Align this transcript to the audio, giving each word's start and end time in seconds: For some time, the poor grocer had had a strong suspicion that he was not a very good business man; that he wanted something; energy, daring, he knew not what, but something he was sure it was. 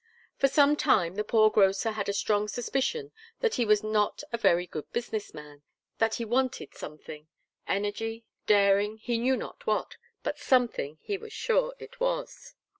For 0.35 0.47
some 0.47 0.75
time, 0.75 1.13
the 1.13 1.23
poor 1.23 1.51
grocer 1.51 1.89
had 1.89 2.07
had 2.07 2.09
a 2.09 2.13
strong 2.13 2.47
suspicion 2.47 3.11
that 3.41 3.53
he 3.53 3.65
was 3.65 3.83
not 3.83 4.23
a 4.33 4.37
very 4.39 4.65
good 4.65 4.91
business 4.91 5.31
man; 5.31 5.61
that 5.99 6.15
he 6.15 6.25
wanted 6.25 6.73
something; 6.73 7.27
energy, 7.67 8.25
daring, 8.47 8.97
he 8.97 9.19
knew 9.19 9.37
not 9.37 9.67
what, 9.67 9.97
but 10.23 10.39
something 10.39 10.97
he 11.03 11.19
was 11.19 11.33
sure 11.33 11.75
it 11.77 11.99
was. 11.99 12.55